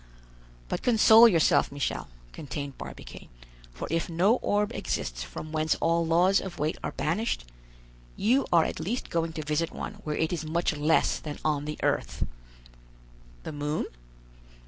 "But 0.67 0.81
console 0.81 1.27
yourself, 1.27 1.71
Michel," 1.71 2.07
continued 2.33 2.75
Barbicane, 2.75 3.29
"for 3.71 3.87
if 3.91 4.09
no 4.09 4.37
orb 4.37 4.71
exists 4.73 5.21
from 5.21 5.51
whence 5.51 5.75
all 5.75 6.03
laws 6.03 6.41
of 6.41 6.57
weight 6.57 6.75
are 6.83 6.93
banished, 6.93 7.45
you 8.17 8.47
are 8.51 8.63
at 8.65 8.79
least 8.79 9.11
going 9.11 9.31
to 9.33 9.43
visit 9.45 9.69
one 9.71 9.99
where 10.03 10.17
it 10.17 10.33
is 10.33 10.43
much 10.43 10.75
less 10.75 11.19
than 11.19 11.37
on 11.45 11.65
the 11.65 11.77
earth." 11.83 12.25
"The 13.43 13.51
moon?" 13.51 13.85